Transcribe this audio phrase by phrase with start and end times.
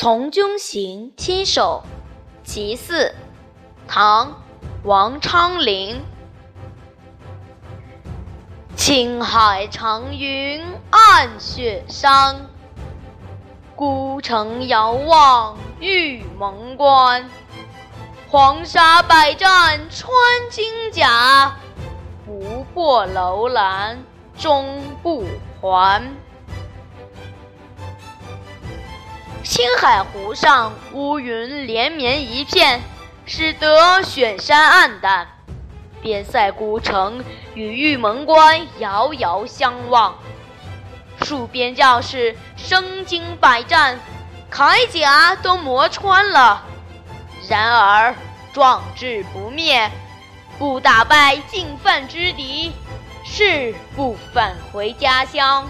[0.00, 1.82] 从军行七首·
[2.48, 3.12] 其四，
[3.88, 4.28] 唐·
[4.84, 6.00] 王昌龄。
[8.76, 12.46] 青海长云暗雪山，
[13.74, 17.28] 孤城遥望玉门关。
[18.28, 20.12] 黄沙百战穿
[20.48, 21.56] 金甲，
[22.24, 23.98] 不破楼兰
[24.36, 25.24] 终不
[25.60, 26.14] 还。
[29.48, 32.82] 青海湖上乌云连绵一片，
[33.24, 35.26] 使得雪山暗淡。
[36.02, 37.24] 边塞古城
[37.54, 40.18] 与玉门关遥遥相望，
[41.22, 43.98] 戍边将士身经百战，
[44.52, 46.62] 铠甲都磨穿了。
[47.48, 48.14] 然而
[48.52, 49.90] 壮志不灭，
[50.58, 52.70] 不打败进犯之敌，
[53.24, 55.66] 誓不返回家乡。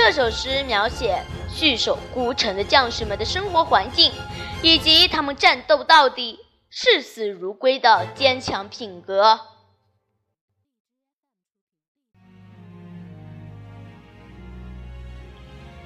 [0.00, 4.12] 这首诗描写戍守孤城的将士们的生活环境，
[4.62, 6.38] 以及他们战斗到底、
[6.70, 9.34] 视死如归的坚强品格。《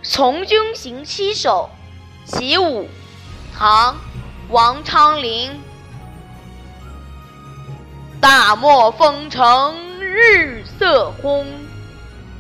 [0.03, 1.71] 从军行七首·
[2.31, 2.85] 其五》
[3.57, 3.95] 唐·
[4.51, 5.59] 王昌龄。
[8.21, 11.47] 大漠风尘日色昏。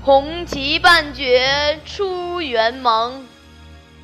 [0.05, 3.25] 红旗半卷出辕门，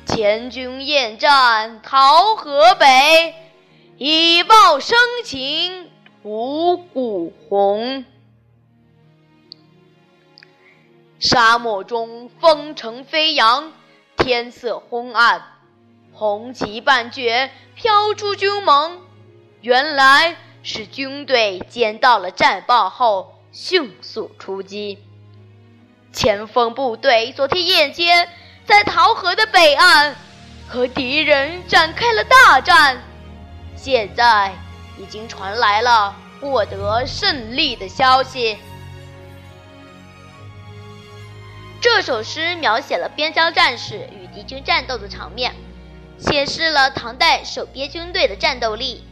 [0.05, 3.35] 前军夜战逃河北，
[3.97, 5.91] 以报生擒
[6.23, 8.05] 五谷红。
[11.19, 13.73] 沙漠中风尘飞扬，
[14.15, 15.43] 天色昏暗，
[16.13, 19.01] 红旗半卷飘出军门，
[19.59, 24.97] 原来是军队接到了战报后，迅速出击。
[26.11, 28.27] 前锋部队昨天夜间
[28.65, 30.15] 在桃河的北岸
[30.67, 33.01] 和敌人展开了大战，
[33.75, 34.53] 现在
[34.97, 38.57] 已经传来了获得胜利的消息。
[41.81, 45.55] 这首诗描写了边疆战士与敌军战斗的场面，
[46.17, 49.03] 显示了唐代守边军队的战斗力